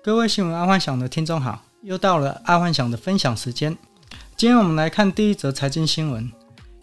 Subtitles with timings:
[0.00, 3.76] 各位新闻阿幻想的听众好，又到了阿幻想的分享时间。
[4.36, 6.30] 今天我们来看第一则财经新闻：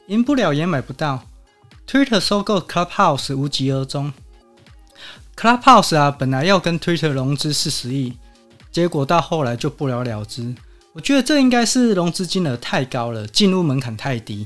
[0.08, 1.23] 赢不了也买不到
[1.88, 4.12] ，Twitter 收购 Clubhouse 无疾而终。
[5.38, 8.17] Clubhouse 啊，本来要跟 Twitter 融资四十亿，
[8.70, 10.54] 结果到后来就不了了之。
[10.91, 14.45] 我觉得这应该是融资金额太高了，进入门槛太低。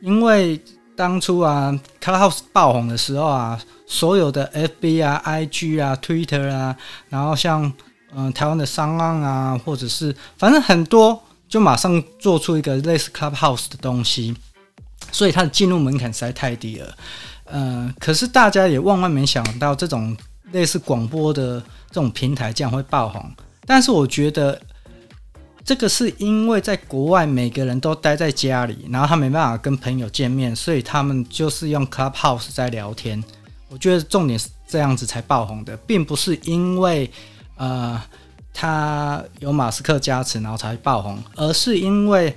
[0.00, 0.60] 因为
[0.96, 1.72] 当初啊
[2.02, 6.76] ，Clubhouse 爆红的时候啊，所有的 FB 啊、IG 啊、Twitter 啊，
[7.08, 7.72] 然后像
[8.14, 14.34] 嗯、台湾的商岸啊，或者是反正很多，就马上做出一个类似 Clubhouse 的东西，
[15.12, 16.96] 所以它的进入门槛实在太低了。
[17.44, 20.16] 呃，可是大家也万万没想到，这种
[20.52, 23.24] 类似广播的这种平台这样会爆红。
[23.66, 24.60] 但是我觉得。
[25.64, 33.22] 这个是因为在国外每个人都待在家里，然后他没办法跟朋友见面，所以他们就是用 Clubhouse 在聊天。
[33.68, 37.10] 我觉得重点是这样子才爆红的，并不是因为
[37.58, 38.02] 呃
[38.54, 42.34] 他有马斯克加持然后才爆红，而是因为。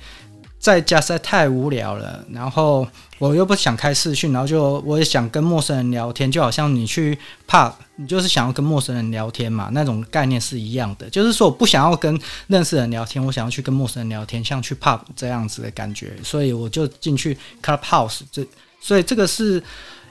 [0.62, 2.88] 在家实在太无聊了，然后
[3.18, 7.18] 我又不想开视讯，然后就我也想跟陌生人聊天，就好像你去
[7.50, 11.10] pub，你就是想要跟陌生人聊天嘛，那种概念是一样的。
[11.10, 18.20] 就是说我不想要跟认识人聊天，我想要去跟陌生人聊天，像去 pub 这样子的感觉，所以我就进去 Clubhouse。
[18.32, 18.45] 这
[18.80, 19.64] 所以这个是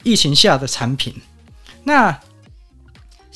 [0.03, 1.15] 疫情下的产品。
[1.85, 2.11] 那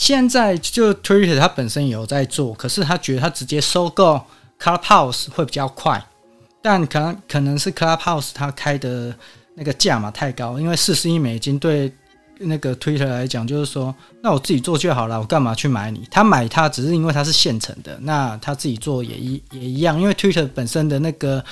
[0.04, 4.20] 现在就 Twitter 它本身也有在做，可是他觉得他直接收购
[4.60, 6.04] Clubhouse 会比较快。
[6.60, 9.14] 但可能可能是 Clubhouse 它开的
[9.54, 11.90] 那个价码太高，因为四十亿美金对
[12.40, 16.06] 那个 Twitter 来讲，就是说，那我自己做就好了，我干嘛去买你？
[16.10, 21.42] 他买它只是因为它是现成的，那他自己做也一也一样，因为 Twitter 本身的那个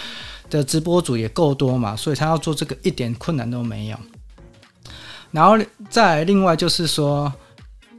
[0.51, 3.97] 的直播主也够多嘛，所以他要做这个一点困难都没有。
[5.31, 5.57] 然后
[5.89, 7.33] 再另外就是说，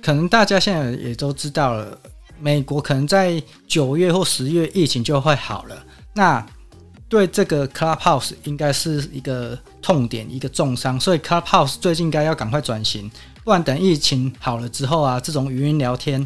[0.04, 1.98] 可能大家现在也都知道了，
[2.40, 6.46] 美国可能在九月或十月疫情就会好了，那。
[7.09, 13.12] 对这个 Clubhouse 应该是一个痛点，一个重伤，所以 Clubhouse 最近应该要赶快转型，
[13.44, 16.25] 不然等疫情好了之后啊，这种语音聊天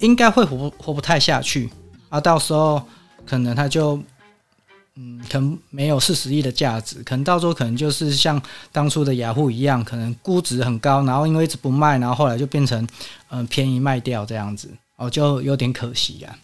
[0.00, 1.68] 应该会活活不太下去
[2.08, 2.82] 啊，到时候
[3.26, 4.02] 可能它就
[4.96, 12.86] 嗯，可能没有四十亿的价值，可能到时候可能就是像当初的雅虎一样，可能估值很高，然后因为一直不卖，然后后来就变成
[13.30, 16.36] 嗯、便宜卖掉这样子，哦，就有点可惜呀、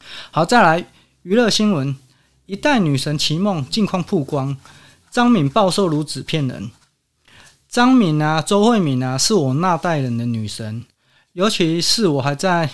[0.00, 0.30] 啊。
[0.32, 0.84] 好，再来
[1.22, 1.96] 娱乐新闻。
[2.46, 4.56] 一代女神齐梦近况曝光，
[5.08, 6.72] 张敏暴瘦如纸片人。
[7.68, 10.84] 张敏啊，周慧敏啊，是我那代人的女神，
[11.34, 12.68] 尤其是我还在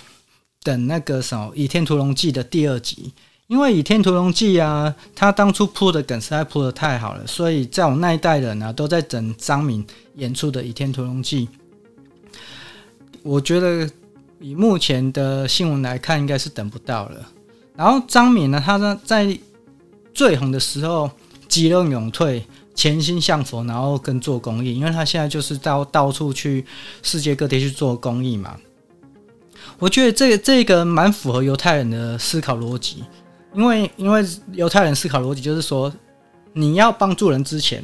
[0.63, 3.13] 等那个什么《倚天屠龙记》的第二集，
[3.47, 9.85] 因为《倚天屠龙记》啊，他当初铺的梗实在铺的太好了，所以在我那一代人啊，都在等张敏
[10.15, 11.47] 演出的《倚天屠龙记》。
[13.23, 13.89] 我觉得
[14.39, 17.27] 以目前的新闻来看，应该是等不到了。
[17.75, 19.37] 然后张敏呢，她呢在。
[20.13, 21.11] 最红的时候，
[21.47, 22.43] 急流勇退，
[22.73, 26.65] 潜心向佛，然后跟做公益，因为他现在就是到到处去
[27.03, 28.57] 世界各地去做公益嘛。
[29.77, 33.03] 我觉得这个这个蛮符合犹太人的思考逻辑，
[33.53, 35.91] 因为因为犹太人思考逻辑就是说，
[36.53, 37.83] 你要帮助人之前，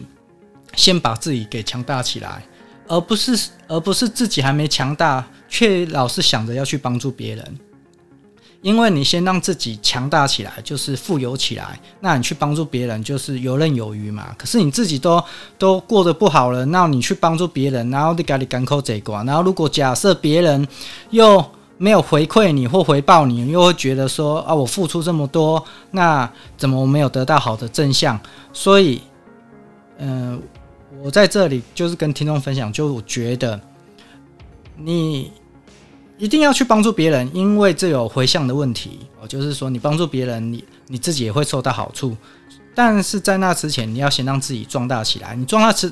[0.75, 2.43] 先把自己给强大起来，
[2.87, 7.59] 而不是而不是自己还没强大，却老是想着要去帮助别人。
[8.61, 14.33] 因为你先让自己强大起来，就是富有起来，那你去帮助别人就是游刃有余嘛。
[14.37, 15.21] 可是你自己都
[15.57, 20.65] 都过得不好了，那你去帮助别人，然后你赶紧赶口这关，然后如果假设别人
[21.09, 21.43] 又
[21.83, 28.17] 没有回馈你或回报你，又会觉得说啊，我付出这么多，那怎么我没有得到好的正向？
[28.53, 29.01] 所以，
[29.97, 30.41] 嗯、
[31.03, 33.59] 我在这里就是跟听众分享，就我觉得
[34.77, 35.31] 你。
[36.19, 39.27] 一定要去帮助别人，因为这有回向的问题哦。
[39.27, 42.15] 就是说，你帮助别人，你你自己也会受到好处。
[42.73, 45.35] 但是在那之前，你要先让自己壮大起来。
[45.35, 45.91] 你壮大之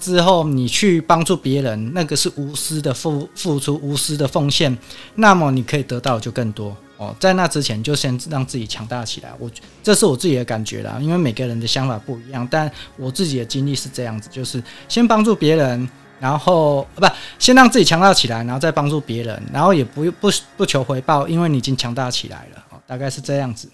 [0.00, 4.76] 之后，你去帮助别人，那个是无私的付付出，无私的奉献。
[5.14, 7.14] 那么你可以得到就更多哦。
[7.20, 9.30] 在那之前，就先让自己强大起来。
[9.38, 9.50] 我
[9.82, 12.46] 这是我自己的感觉啦，因为每个人的想法不一样。
[12.50, 15.88] 但我自己的经历是这样子，就是先帮助别人。
[16.20, 17.06] 然后不，
[17.38, 23.70] 先让自己强大起来，然后再帮助别人，然后也不不不求回报，因为你已经强大起来了哦，大概是这样子。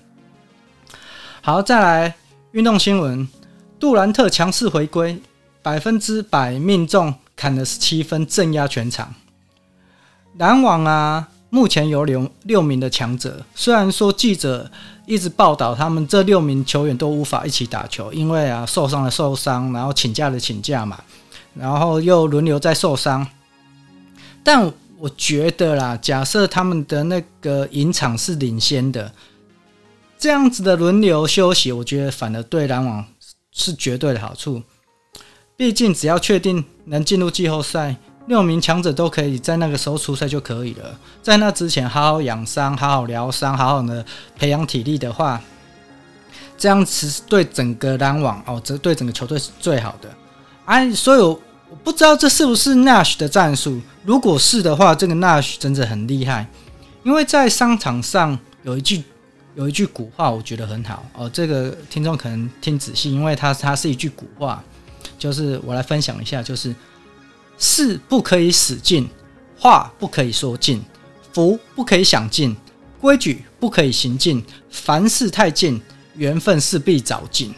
[1.41, 2.15] 好，再来
[2.53, 3.26] 运动新闻，
[3.81, 5.19] 杜兰特强势回归，
[5.64, 9.14] 百分之百命中，砍了十七分，镇压全场。
[10.37, 14.70] 篮网啊，目前有六六名的强者，虽然说记者
[15.06, 21.02] 一直报道他们这六名球员都无法一起打球，因为啊受伤的受伤，然后请假的请假嘛。
[21.55, 23.26] 然后又轮流在受伤，
[24.43, 29.11] 但我觉得啦，假设他们的那个营场是领先的，
[30.19, 33.02] 这样子的轮流休息，我觉得反而对篮网
[33.50, 34.62] 是绝对的好处。
[35.56, 37.95] 毕竟只要确定能进入季后赛，
[38.27, 40.99] 六名强者都可以在那个时候出赛就可以了。
[41.23, 44.05] 在那之前，好好养伤，好好疗伤，好好的
[44.37, 45.41] 培养体力的话，
[46.59, 50.11] 这样子对整个篮网哦，这对整个球队是最好的。
[50.65, 51.41] 哎，所以我
[51.85, 53.81] 不知道这是不是 Nash 的战术。
[54.05, 56.49] 如果是的话，这个 Nash 真的很厉害。
[57.05, 59.05] 因为在商场上有一句
[59.55, 61.31] 有一句古话，我觉得很好哦。
[61.31, 64.65] 这个听众可能听仔细，因为它它是一句古话，
[65.19, 66.75] 就是我来分享一下，就是。
[67.56, 69.09] 事不可以使尽，
[69.56, 70.83] 话不可以说尽，
[71.33, 72.55] 福不可以享尽，
[73.01, 74.45] 规矩不可以行尽。
[74.73, 75.81] 凡事太近，
[76.17, 77.55] 缘分势必早尽。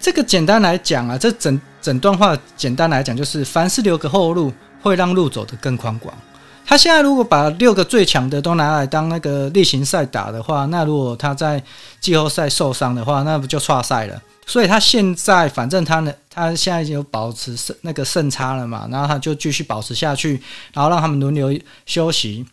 [0.00, 4.50] 这个简单来讲啊，这整整段话简单来讲就是：凡事留个后路，
[4.80, 6.16] 会让路走得更宽广。
[6.64, 11.62] 他现在如果把六个最强的都拿来当那个例行赛打的话，那如果他在
[12.00, 14.22] 季后赛受伤的话，那不就剉赛了？
[14.50, 20.42] 所以他现在反正他呢，他现在已经有保持胜那个胜差了嘛，然后他就继续保持下去，
[20.72, 21.56] 然后让他们轮流
[21.86, 22.44] 休息，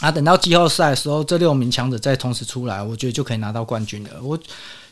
[0.00, 4.10] 啊，等到季后赛的时候，这六名强者再同时出来，我觉得就可以拿到冠军了。
[4.20, 4.36] 我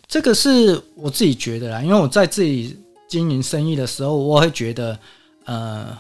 [0.06, 2.78] 这个是我自己觉得啦，因为我在自己
[3.08, 4.96] 经营生意的时候，我会觉得，
[5.46, 5.98] 呃，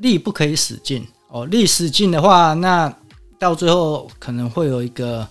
[0.00, 2.94] 力不可以使尽哦，力使尽的话，那
[3.38, 5.26] 到最后可能会有一个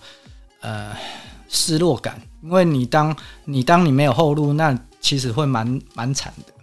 [0.61, 0.91] 呃
[1.47, 2.19] 失落感。
[2.45, 6.53] 因为你当你当你没有后路，那其实会蛮蛮惨的。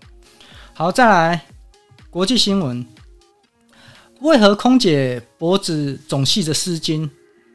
[0.73, 1.45] 好，再来
[2.09, 2.87] 国际新闻，
[4.21, 7.11] 为何空姐脖子总系着丝巾，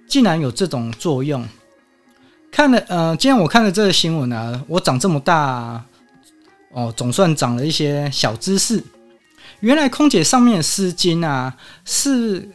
[0.07, 1.47] 竟然有这种作用？
[2.51, 5.83] 看了，呃，今天我看了这个新闻啊，我长这么大，
[6.71, 8.83] 哦，总算长了一些小知识。
[9.61, 12.49] 原来空姐上面的丝巾啊是。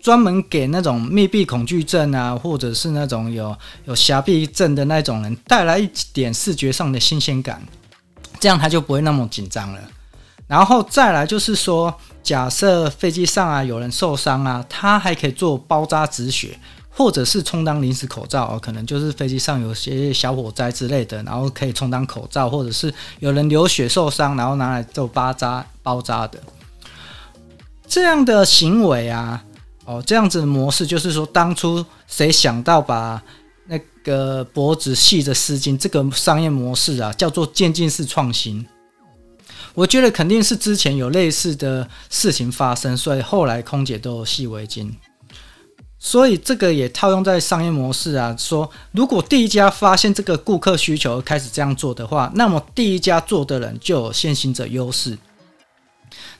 [0.00, 3.54] 专门给那种密闭恐惧症啊，或者是那种有
[3.84, 7.62] 有狭闭症的那种人带来一点视觉上的新鲜感，
[8.38, 9.80] 这样他就不会那么紧张了。
[10.46, 16.58] 然后再来就是说，假设飞机上啊有人受伤啊，他还可以做包扎止血，
[16.88, 26.40] 或者是充当临时口罩，可能就是飞机上有些小火灾之类的，然后可以充当口罩，或者是有人流血受伤，然后拿来做包扎包扎的
[27.86, 29.44] 这样的行为啊。
[29.90, 33.20] 哦，这样子的模式就是说，当初谁想到把
[33.66, 38.64] 那个脖子系着丝巾这个商业模式啊，叫做渐进式创新。
[39.74, 44.92] 我觉得肯定是之前有类似的事情发生，所以后来空姐都有系围巾。
[45.98, 55.18] 所以这个也套用在商业模式啊，说如果第一家发现这个顾客需求开始这样做的话，那么第一家做的人就有先行者优势。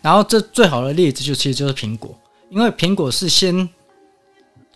[0.01, 2.17] 然后这最好的例子就其实就是苹果。
[2.51, 3.69] 因为苹果是先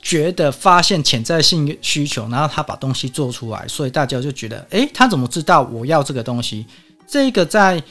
[0.01, 6.65] 觉得发现潜在性需求，然后他把东西做出来，所以大家就觉得，诶，他怎么知道我要这个东西？
[7.07, 7.83] 这个在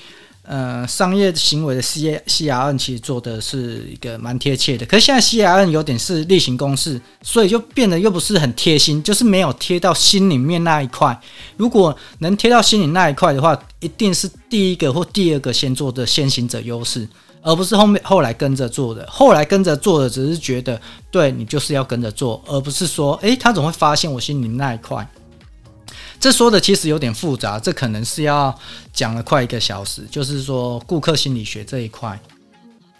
[0.43, 11.19] 呃商业行为的 C C R N 其实做的是一个蛮贴切的，可是现在 C R N 有点是例行公事，所以就变得又不是很贴心，就是没有贴到心里面那一块。
[11.57, 17.07] 如果能贴到心里那一块的话，一定是第一个或第二个先做的先行者优势。
[17.43, 20.81] 而不是后面后来跟着做的，后来跟着做的只是觉得
[21.11, 25.07] 对你就是要跟着做，而不是说，诶，他总会发现我心里那一块？
[26.19, 28.57] 这说的其实有点复杂，这可能是要
[28.93, 32.17] 讲了快一个小时，就是说顾客心理学这一块。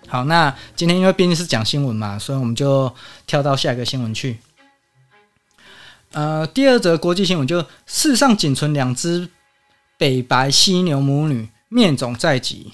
[0.10, 2.94] 好，那今天因为毕竟是讲新闻嘛，所以我们就
[3.26, 4.38] 跳到下一个新闻去。
[6.12, 9.30] 呃，第二则国际新闻就世上仅存两只
[9.98, 12.74] 北白犀牛母女，灭种在即。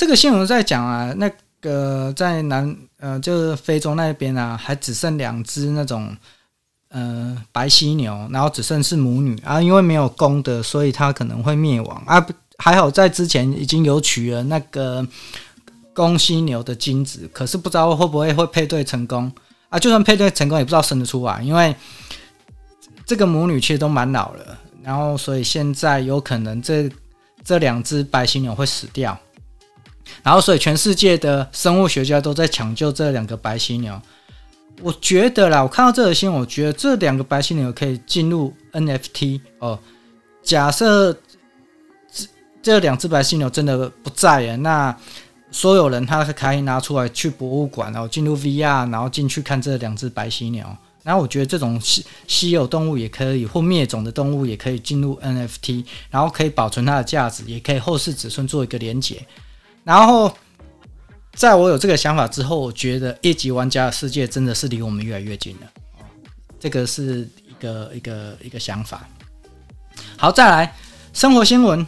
[0.00, 1.30] 这个新闻在讲啊，那
[1.60, 6.16] 个在南呃，就是非洲那边啊，还只剩两只那种
[6.88, 12.26] 呃白犀牛，然后只剩是母女啊，因为没有公的，所以它可能会灭亡啊。
[12.56, 15.06] 还好在之前已经有取了那个
[15.92, 19.30] 公犀牛的精子，可是不知道会不会会配对成功
[19.68, 19.78] 啊？
[19.78, 21.76] 就算配对成功，也不知道生得出来，因为
[23.04, 26.90] 这个母女其实都蛮老了，然后所以现在有可能这
[27.44, 29.14] 这两只白犀牛会死掉。
[30.22, 34.00] 然后，所以全世界的生物学家都在抢救这两个白犀牛。
[34.82, 39.78] 我觉得啦，我看到这个新闻，我觉得这两个白犀牛可以进入 NFT 哦。
[40.42, 41.12] 假设
[42.10, 42.26] 这
[42.62, 44.96] 这两只白犀牛真的不在了，那
[45.50, 50.64] 所有人他可以拿出来去博物馆，然后进入 VR，然后进去看这两只白犀牛。
[51.02, 59.26] 然后我觉得这种稀稀有动物也可以，或灭种的动物也可以进入 NFT，然后可以保存它的价值，也可以后世子孙做一个连结。
[59.84, 60.32] 然后，
[61.34, 65.66] 在我有这个想法之后，我觉得一级玩家的世界真的是离我们越来越近了。
[66.58, 69.08] 这个是一个一个一个想法。
[70.16, 70.74] 好，再来
[71.12, 71.86] 生活新闻：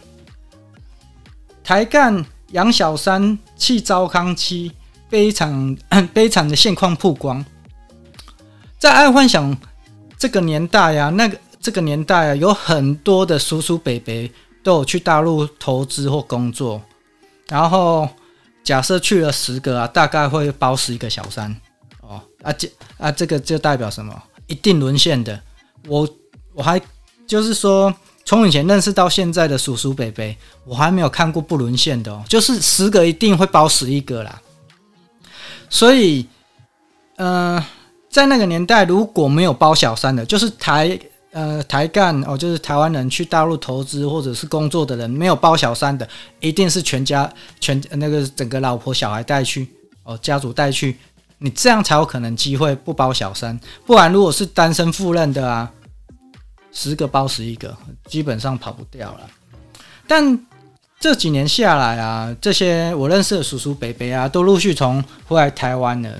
[1.63, 4.73] 台干杨小三弃糟糠妻，
[5.11, 5.77] 悲惨
[6.15, 7.45] 悲惨的现况曝光。
[8.79, 9.57] 在爱幻想
[10.19, 14.31] 这个年代呀，那个这个年代啊，有很多的叔叔伯伯
[14.63, 16.83] 都有去大陆投资或工作，
[17.49, 18.09] 然后。
[18.65, 21.53] 假设去了十个啊，大概会包死一个小三
[22.01, 24.23] 哦啊这啊这个就代表什么？
[24.47, 25.43] 一定沦陷的。
[25.89, 26.09] 我
[26.53, 26.81] 我还
[27.27, 27.93] 就是说，
[28.25, 30.25] 从以前认识到现在的叔叔伯伯，
[30.65, 32.23] 我还没有看过不沦陷的哦。
[32.29, 34.41] 就是十个一定会包死一个啦。
[35.69, 36.25] 所以，
[37.17, 37.67] 嗯、呃，
[38.09, 40.97] 在那个年代，如果没有包小三的，就是台。
[41.33, 46.07] 呃，台干哦，就是台湾人去大陆投资或者是工作的人，没有包小三的，
[46.41, 49.67] 一定是全家全那个整个老婆小孩带去
[50.03, 50.99] 哦，家族带去，
[51.39, 55.73] 你这样才有可能机会不包小三，不然如果是单身赴任的啊，
[56.71, 57.75] 十个包十一个，
[58.05, 59.21] 基本上跑不掉了。
[60.07, 60.39] 但
[61.01, 66.11] 这几年下来啊，这些我认识的叔叔伯伯啊，都陆续从回来台湾了。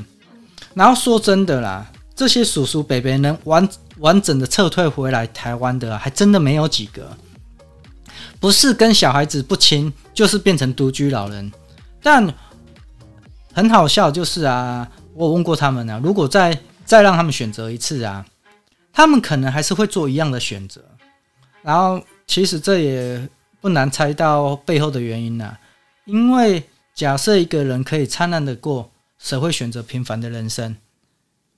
[0.73, 3.69] 然后说真的啦，这些叔叔伯伯能完。
[3.99, 7.17] 完整的撤退回来台湾的，还真的没有几个。
[8.41, 11.53] 不是跟小孩子不亲，就是变成独居老人。
[12.03, 12.35] 但
[13.53, 18.27] 很好笑，就是啊，我问过他们啊，如果再再让他们选择一次啊，
[18.93, 20.83] 他们可能还是会做一样的选择。
[21.63, 23.29] 然后，其实这也
[23.61, 25.57] 不难猜到背后的原因啊。
[26.07, 26.63] 因为
[26.95, 30.77] 假设一个人可以灿烂的过，谁会选择平凡的人生？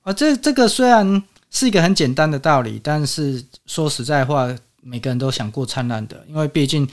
[0.03, 1.23] 啊，这这个虽然。
[1.55, 6.85] 是一个很简单的道理，但是说实在话，每个人都想过灿烂的，因为毕竟，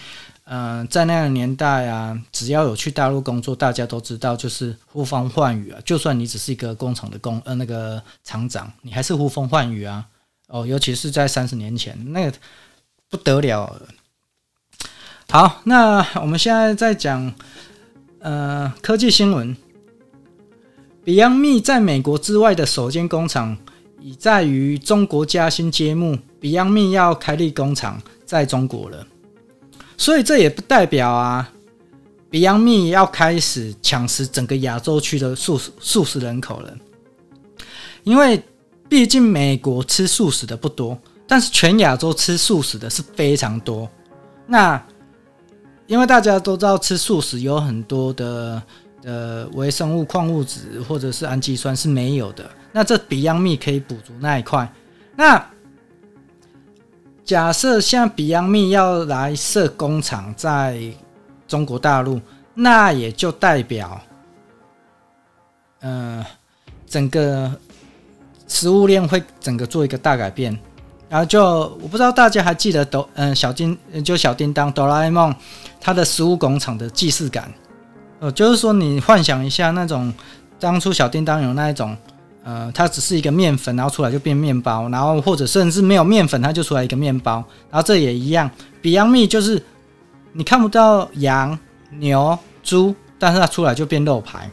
[0.45, 5.81] 嗯、在那个年代啊，只要有去大陆工作，大家都知道就是呼风唤雨啊。
[5.85, 10.07] 就算你只是一个工厂的工呃那个厂长，你还是呼风唤雨啊。
[10.47, 12.33] 哦，尤其是在三十年前，那个
[13.11, 13.83] 不得了。
[15.29, 17.35] 好，那我们现在在讲
[18.21, 19.57] 呃科技新闻
[21.05, 23.59] ，Beyond Me 在美国之外的首间工厂。
[24.03, 29.07] 已在于中国嘉兴揭幕，Beyond Me 要开立工厂在中国了，
[29.97, 31.49] 所以这也不代表啊
[32.31, 36.75] ，Beyond Me 要开始抢食整个亚洲区的素食素食人口了，
[38.03, 38.43] 因为
[38.89, 43.89] 毕竟美国吃素食的不多，但是全亚洲吃素食的是非常多。
[44.49, 44.85] 那
[45.87, 48.61] 因为大家都知道吃素食有很多的
[49.05, 52.51] 呃微生物、矿物质或者是氨基酸是没有的。
[52.73, 54.67] 那这 Beyond Me 可以补足那一块。
[55.15, 55.47] 那
[57.23, 60.83] 假设像 Beyond Me 要来设工厂在
[61.47, 62.21] 中国大陆，
[62.55, 64.01] 那也就代表，
[65.81, 66.25] 呃，
[66.87, 67.53] 整个
[68.49, 70.59] 食物链会整个做一个大改变。
[71.11, 71.45] 然后就
[71.83, 75.35] 我不知道大家还记得哆嗯小叮就小叮当哆啦 A 梦
[75.79, 77.53] 它的食物工厂的既视感，
[78.19, 80.13] 呃，就是说你幻想一下那种
[80.59, 81.95] 当初小叮当有那一种。
[82.45, 88.51] 呃，它只是一个面粉，然后出来就变面包，然后或者甚至没有面粉，它就出来一个面包，然后这也一样。
[88.83, 89.63] Beyond Meat 就是
[90.33, 91.57] 你看不到羊、
[91.99, 94.51] 牛、猪，但是它出来就变肉排。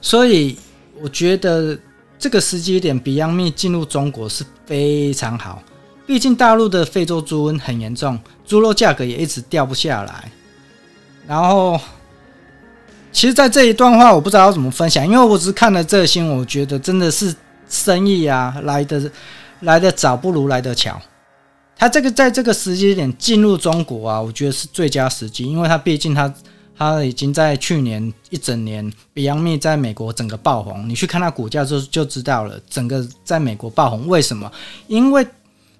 [0.00, 0.58] 所以
[1.00, 1.78] 我觉得
[2.18, 5.62] 这个时机点，Beyond Meat 进入中国是非常好。
[6.06, 10.32] 毕竟大陆的非洲猪瘟很严重，猪肉价格也一直掉不下来，
[11.26, 11.80] 然后。
[13.18, 17.34] 其实，在这一段话，我不知道要怎么分享，因为我只是看了这新闻，我觉得真的是
[17.68, 19.10] 生意啊，来的
[19.62, 20.96] 来的早不如来的巧。
[21.76, 26.32] 他这个在这个时间点进入中国啊，我觉得是最佳时机，因为他毕竟他
[26.76, 34.06] 他已经在去年一整年，Beyond Meat 在美国整个爆红，你去看他股价就就知道了，整个在美国爆红。
[34.06, 34.48] 为什么？
[34.86, 35.26] 因为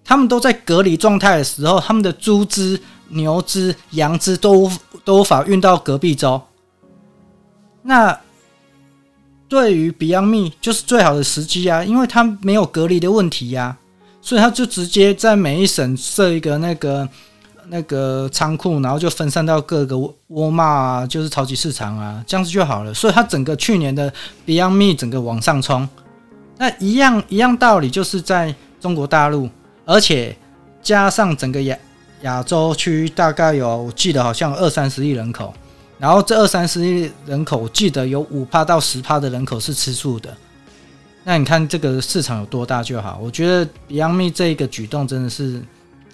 [0.05, 2.81] 他们都在隔离状态的时候，他们的猪只、
[3.11, 4.69] 牛只、羊只都
[5.05, 6.43] 都无法运到隔壁州。
[7.89, 8.21] 那
[9.49, 13.75] 对于 Beyond Me 就是最好的时机啊，因为它没有隔离的问题呀、
[14.21, 17.09] 所以它就直接在每一省设一个那个
[17.69, 22.93] 那个仓库，然后就分散到各个沃尔玛啊，就是超级市场啊，这样子就好了。
[22.93, 24.13] 所以它整个去年的
[24.47, 25.89] Beyond Me 整个往上冲，
[26.59, 29.49] 那一样一样道理，就是在中国大陆，
[29.87, 30.37] 而且
[30.83, 31.79] 加上整个亚
[32.21, 35.55] 亚洲区大概有，我记得好像二三十亿人口。
[35.99, 40.37] 然后这二三十亿人口，我记得有五趴到十趴的人口是吃素的。
[41.25, 43.19] 那你看这个市场有多大就好。
[43.21, 45.61] 我觉得 Beyond Meat 这一个举动真的是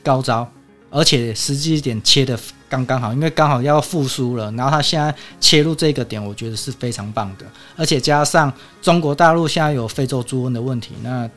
[0.03, 0.51] 高招，
[0.91, 2.37] 而且时机点切的
[2.69, 7.45] 刚刚好，因为刚好要复苏了，然后他现在切入这个点，我觉得是非常棒的，
[7.77, 11.31] 而且加上中国大陆现在有非洲猪瘟的问题，那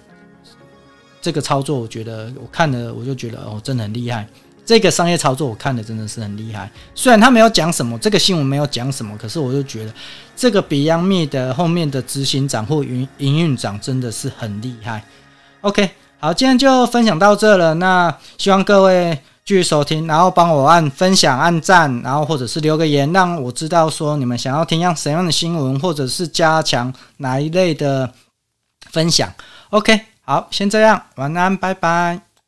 [1.21, 4.27] 这个操作我觉得我看了我就觉得哦，真的很厉害。
[4.67, 9.93] 这个商业操作我看的真的是很厉害，虽然他没有讲什么，这个新闻没有讲什么，可是我就觉得
[10.35, 15.01] 这个 Beyond Me 的后面的执行长或营营运长真的是很厉害。
[15.61, 28.11] OK，好，今天就分享到这了，那希望各位继续收听，然后帮我按分享、按赞，然后或者是留个言，让我知道说你们想要听样什么样的新闻，或者是加强哪一类的
[28.91, 29.33] 分享。
[29.69, 32.26] OK，好，先这样，晚安，拜拜。